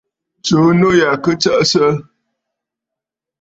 [0.43, 1.85] Tsùu nû ya kɨ tsəʼəsə!